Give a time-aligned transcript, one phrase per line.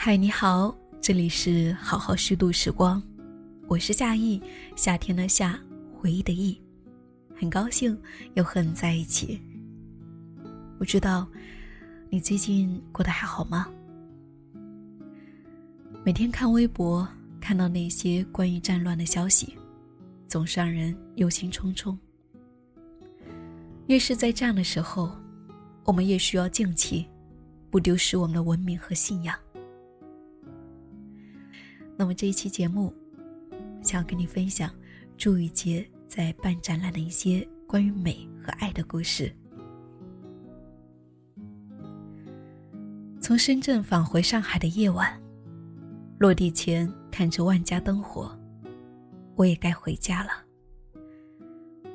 [0.00, 3.02] 嗨，你好，这里是好好虚度时光，
[3.66, 4.40] 我是夏意，
[4.76, 5.58] 夏天的夏，
[5.92, 6.56] 回忆的忆，
[7.36, 8.00] 很高兴
[8.34, 9.42] 又和你在一起。
[10.78, 11.26] 不知道
[12.10, 13.66] 你最近过得还好吗？
[16.04, 17.06] 每天看微博，
[17.40, 19.52] 看到那些关于战乱的消息，
[20.28, 21.98] 总是让人忧心忡忡。
[23.88, 25.10] 越是在这样的时候，
[25.82, 27.04] 我们越需要静气，
[27.68, 29.36] 不丢失我们的文明和信仰。
[32.00, 32.94] 那么这一期节目，
[33.82, 34.70] 想要跟你分享
[35.16, 39.34] 朱雨洁在办展览的一些关于美和爱的故事。
[43.20, 45.20] 从深圳返回上海的夜晚，
[46.20, 48.30] 落地前看着万家灯火，
[49.34, 50.30] 我也该回家了。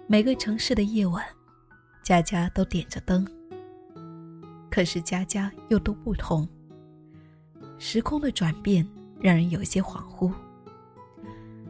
[0.06, 1.24] 每个城市的夜晚，
[2.04, 3.26] 家家都点着灯，
[4.70, 6.46] 可是家家又都不同。
[7.80, 8.86] 时空的转变。
[9.24, 10.30] 让人有些恍惚。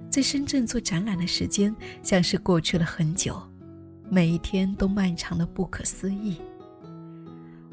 [0.09, 3.39] 在深圳做展览的时间像是过去了很久，
[4.09, 6.41] 每一天都漫长的不可思议。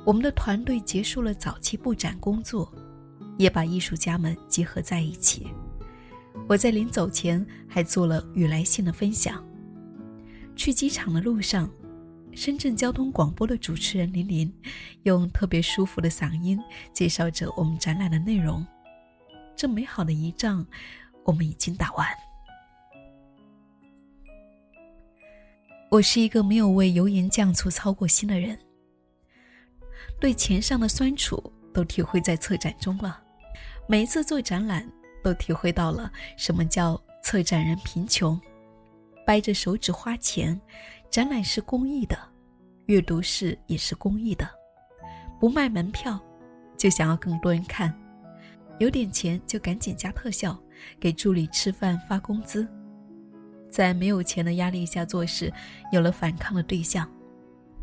[0.05, 2.71] 我们的团队结束了早期布展工作，
[3.39, 5.49] 也把艺术家们集合在一起。
[6.47, 9.43] 我在临走前还做了与来信的分享。
[10.57, 11.71] 去机场的路上，
[12.35, 14.53] 深圳交通广播的主持人林林
[15.05, 16.59] 用特别舒服的嗓音
[16.93, 18.67] 介绍着我们展览的内容。
[19.57, 20.67] 这美好的一仗，
[21.25, 22.07] 我们已经打完。
[25.91, 28.59] 我是一个没有为油盐酱醋操过心的人，
[30.21, 33.21] 对钱上的酸楚都体会在策展中了。
[33.89, 34.89] 每一次做展览，
[35.23, 38.41] 都体会到了什么叫策展人贫穷，
[39.27, 40.59] 掰着手指花钱。
[41.11, 42.17] 展览是公益的，
[42.87, 44.49] 阅读室也是公益的，
[45.41, 46.21] 不卖门票，
[46.77, 47.93] 就想要更多人看。
[48.81, 50.59] 有点钱就赶紧加特效，
[50.99, 52.67] 给助理吃饭发工资，
[53.69, 55.53] 在没有钱的压力下做事，
[55.93, 57.07] 有了反抗的对象，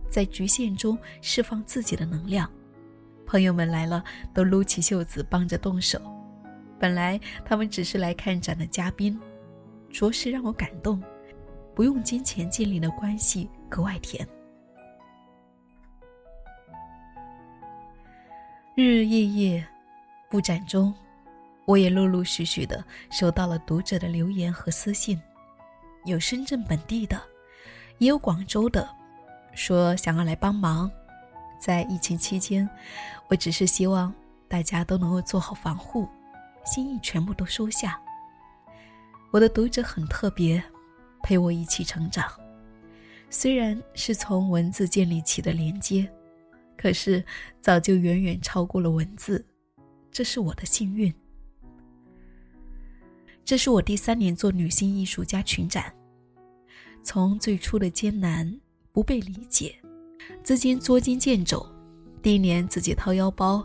[0.09, 2.52] 在局限中释放自己的能量。
[3.28, 4.03] 朋友们来了
[4.34, 6.02] 都撸起袖子帮着动手，
[6.80, 9.19] 本来他们只是来看展的嘉宾，
[9.91, 11.02] 着实让我感动。
[11.75, 14.28] 不用金钱建立的关系格外甜。
[18.75, 19.68] 日日夜夜。
[20.29, 20.93] 布展中，
[21.65, 25.21] 我也陆陆续续的收到了读者的留言和私信，
[26.05, 27.21] 有深圳本地的，
[27.97, 28.87] 也有广州的，
[29.53, 30.91] 说想要来帮忙。
[31.59, 32.69] 在疫情期间，
[33.29, 34.13] 我只是希望
[34.47, 36.07] 大家都能够做好防护，
[36.66, 37.99] 心意全部都收下。
[39.31, 40.61] 我的读者很特别，
[41.23, 42.29] 陪我一起成长，
[43.29, 46.07] 虽然是从文字建立起的连接，
[46.77, 47.23] 可是
[47.61, 49.43] 早就远远超过了文字。
[50.17, 51.13] 这是我的幸运。
[53.45, 55.94] 这是我第三年做女性艺术家群展，
[57.03, 58.59] 从最初的艰难、
[58.91, 59.75] 不被理解、
[60.41, 61.63] 资金捉襟见肘，
[62.19, 63.63] 第一年自己掏腰包，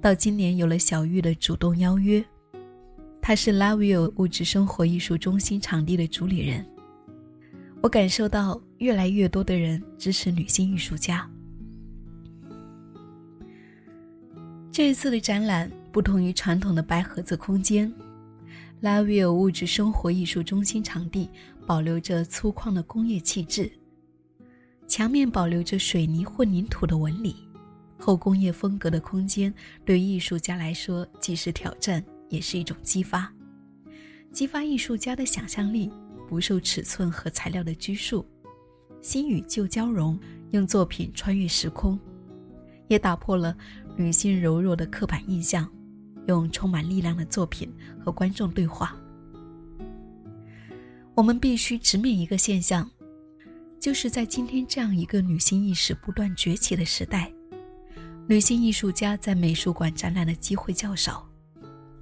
[0.00, 2.24] 到今年有了小玉的主动邀约，
[3.20, 6.64] 她是 Lavio 物质生活艺术中心场地的主理人，
[7.82, 11.28] 我感受到越来越多的人支持女性艺术家。
[14.78, 17.92] 这一次的展览不同于传统的白盒子空间
[18.80, 21.28] ，Lavio 物质生活艺术中心场地
[21.66, 23.68] 保留着粗犷的工业气质，
[24.86, 27.34] 墙面保留着水泥混凝土的纹理，
[27.98, 29.52] 后工业风格的空间
[29.84, 33.28] 对艺术家来说既是挑战，也是一种激发，
[34.30, 35.90] 激发艺术家的想象力，
[36.28, 38.24] 不受尺寸和材料的拘束，
[39.02, 40.16] 新与旧交融，
[40.52, 41.98] 用作品穿越时空，
[42.86, 43.56] 也打破了。
[43.98, 45.68] 女性柔弱的刻板印象，
[46.28, 48.96] 用充满力量的作品和观众对话。
[51.16, 52.88] 我们必须直面一个现象，
[53.80, 57.28] 就是在今天这样一个女性意识不断崛起的时代，
[58.28, 61.28] 女性艺术家在美术馆展览的机会较少，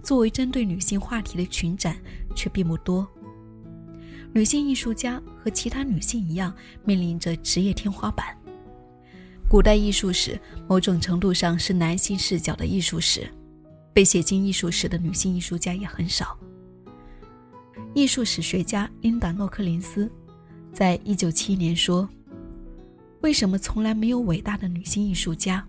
[0.03, 1.97] 作为针对女性话题的群展
[2.35, 3.09] 却并不多。
[4.35, 6.55] 女性艺术家和其他女性一样，
[6.85, 8.37] 面临着职业天花板。
[9.49, 10.39] 古代艺术史
[10.69, 13.29] 某种程度上是男性视角的艺术史，
[13.93, 16.37] 被写进艺术史的女性艺术家也很少。
[17.95, 20.11] 艺术史学家琳达·诺克林斯
[20.73, 22.09] 在一九七一年说
[23.23, 25.67] ：“为什么从来没有伟大的女性艺术家？”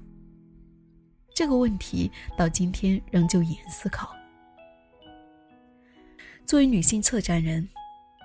[1.35, 4.09] 这个问题到今天仍旧引人思考。
[6.47, 7.67] 作为女性策展人，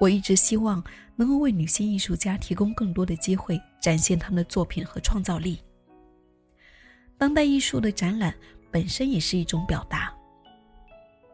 [0.02, 0.82] 我一直希望
[1.14, 3.60] 能够为女性艺术家提供更多的机会。
[3.81, 5.60] 展现他们的作品和创造力。
[7.19, 8.32] 当代艺术的展览
[8.70, 10.14] 本身也是一种表达。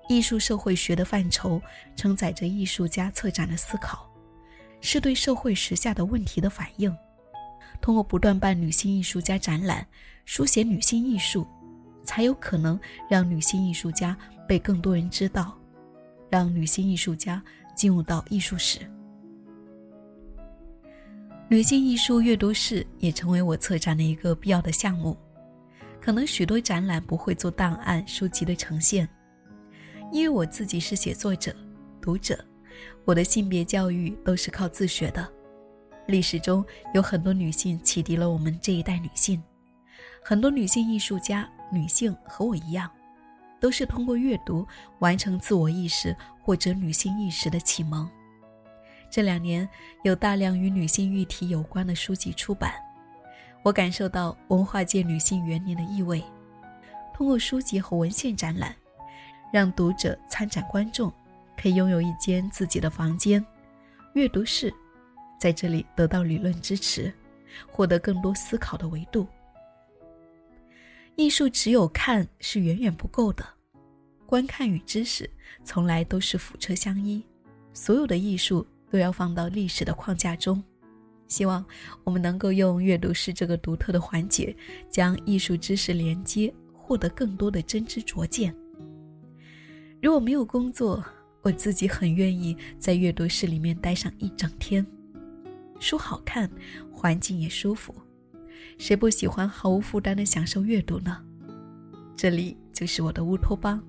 [0.08, 1.60] 艺术社会学的范畴
[1.94, 4.10] 承载着艺术家策展的思考，
[4.80, 6.90] 是对社会时下的问题的反应。
[7.82, 9.86] 通过不断办女性艺术家展览，
[10.24, 11.46] 书写女性艺术，
[12.02, 12.80] 才有可能
[13.10, 14.16] 让女性艺术家
[14.48, 15.54] 被更多人知道，
[16.30, 17.44] 让女性艺术家
[17.78, 18.80] 进入到艺术史。
[21.48, 25.16] 女性艺术阅读室也成为我策展的一个必要的项目。
[26.00, 29.08] 可能许多展览不会做档案书籍的呈现，
[30.10, 31.54] 因为我自己是写作者、
[32.00, 32.44] 读者，
[33.04, 35.26] 我的性别教育都是靠自学的。
[36.06, 36.64] 历史中
[36.94, 39.40] 有很多女性启迪了我们这一代女性，
[40.24, 42.90] 很多女性艺术家、女性和我一样，
[43.60, 44.66] 都是通过阅读
[45.00, 48.08] 完成自我意识或者女性意识的启蒙。
[49.10, 49.68] 这两年
[50.02, 52.74] 有大量与女性议题有关的书籍出版，
[53.62, 56.22] 我感受到文化界女性元年的意味。
[57.14, 58.74] 通过书籍和文献展览，
[59.52, 61.12] 让读者、参展观众
[61.60, 63.44] 可以拥有一间自己的房间、
[64.14, 64.72] 阅读室。
[65.38, 67.12] 在这里得到理论支持，
[67.70, 69.26] 获得更多思考的维度。
[71.18, 73.44] 艺术只有看是远远不够的，
[74.24, 75.28] 观看与知识
[75.64, 77.20] 从来都是辅车相依。
[77.72, 80.62] 所有的艺术都要放到历史的框架中。
[81.26, 81.66] 希望
[82.04, 84.56] 我们能够用阅读室这个独特的环节，
[84.88, 88.54] 将艺术知识连接，获得更多的真知灼见。
[90.00, 91.04] 如果没有工作，
[91.42, 94.86] 我自己很愿意在阅读室里面待上一整天。
[95.80, 96.48] 书好看，
[96.92, 97.92] 环境也舒服，
[98.78, 101.22] 谁不喜欢毫无负担的享受阅读呢？
[102.16, 103.82] 这里就是我的乌托邦，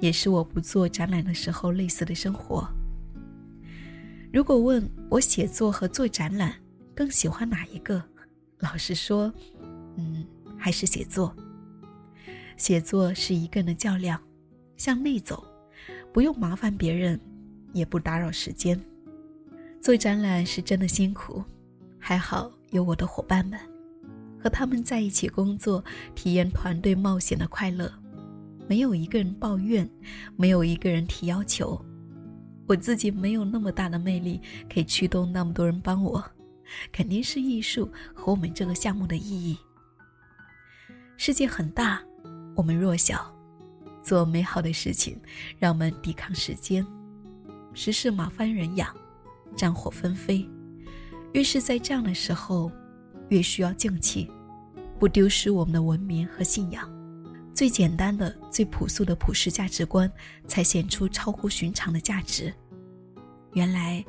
[0.00, 2.68] 也是我不做展览的时候类似的生活。
[4.32, 6.54] 如果问我写作和做展览
[6.94, 8.02] 更喜欢哪一个，
[8.58, 9.32] 老实说，
[9.96, 10.26] 嗯，
[10.58, 11.34] 还是写作。
[12.56, 14.20] 写作是一个人的较量，
[14.76, 15.42] 向内走，
[16.12, 17.18] 不用麻烦别人，
[17.72, 18.78] 也不打扰时间。
[19.80, 21.42] 做展览是真的辛苦，
[21.98, 23.58] 还好有我的伙伴们，
[24.38, 27.92] 和他们在一起工作，体验团队冒险的快乐。
[28.68, 29.88] 没有一个人抱怨，
[30.36, 31.82] 没有一个人提要求。
[32.66, 34.40] 我自己没有那么大的魅力，
[34.72, 36.24] 可以驱动那么多人帮我。
[36.92, 39.58] 肯定是艺术和我们这个项目的意义。
[41.16, 42.02] 世界很大，
[42.54, 43.34] 我们弱小，
[44.02, 45.18] 做美好的事情，
[45.58, 46.86] 让我们抵抗时间。
[47.72, 48.94] 时势马翻人仰。
[49.56, 50.46] 战火纷飞，
[51.32, 52.70] 越是在这样的时候，
[53.28, 54.30] 越需要静气，
[54.98, 56.90] 不丢失我们的文明和信仰。
[57.54, 60.10] 最简单的、最朴素的普世价值观，
[60.46, 62.54] 才显出超乎寻常的价值。
[63.52, 64.04] 原来，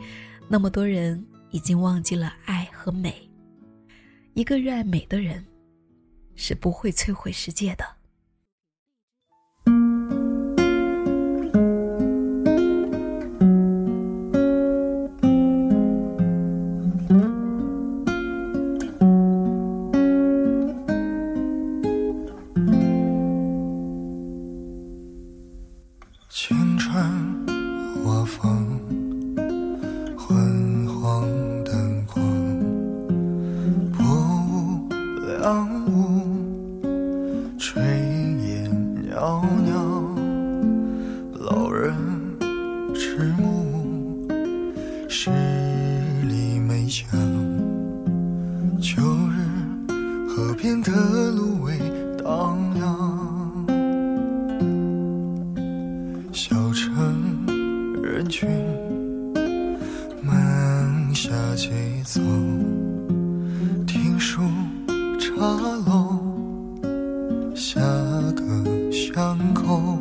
[0.47, 3.27] 那么多人已经忘记了爱和美。
[4.35, 5.43] 一个热爱美的人，
[6.35, 7.98] 是不会摧毁世界的。
[42.95, 44.27] 迟暮，
[45.07, 45.29] 十
[46.27, 47.07] 里梅香，
[48.81, 49.37] 秋日
[50.27, 50.91] 河边的
[51.31, 51.77] 芦苇
[52.23, 53.65] 荡漾，
[56.31, 57.45] 小城
[58.03, 58.49] 人群
[60.21, 61.69] 慢下节
[62.05, 62.21] 奏，
[63.85, 64.41] 听书
[65.19, 65.35] 茶
[65.85, 66.19] 楼
[67.55, 67.79] 下
[68.35, 69.97] 个巷口，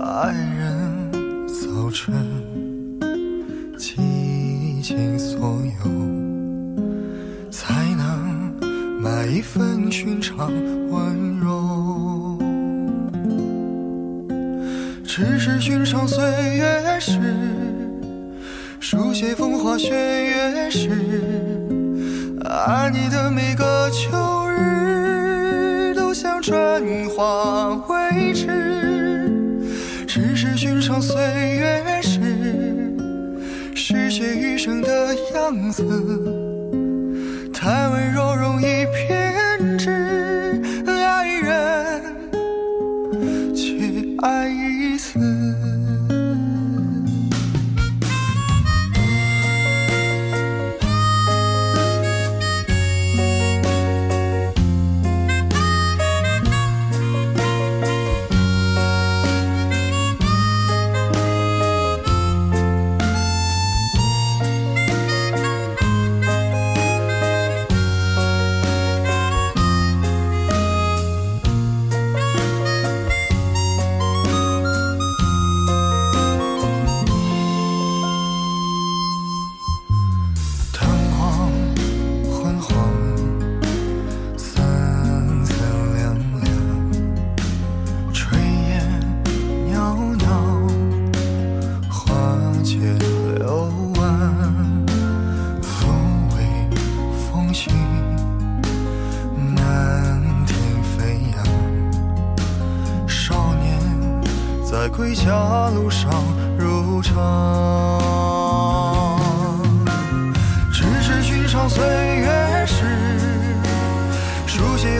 [0.00, 0.57] 爱人。
[1.88, 2.14] 浮沉，
[3.78, 8.52] 倾尽所有，才能
[9.00, 10.52] 买一份寻常
[10.90, 12.38] 温柔，
[15.02, 16.22] 只是寻常岁
[16.58, 17.18] 月时，
[18.78, 20.90] 书写风花雪月时，
[22.44, 24.10] 爱你的每个秋
[24.50, 26.82] 日，都像转
[27.16, 28.76] 化为纸。
[30.06, 31.57] 只是寻常岁月，
[33.90, 35.82] 是写余生的样子。
[37.54, 42.02] 太温柔，容易偏执，爱人
[43.56, 45.37] 去爱一次。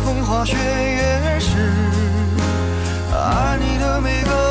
[0.04, 1.73] 风花雪月事
[3.12, 4.47] 爱你的每个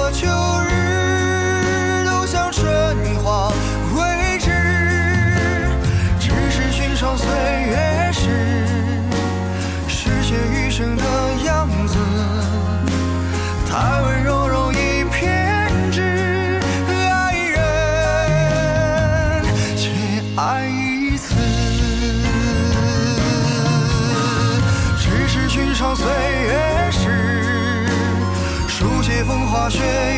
[29.69, 30.16] 雪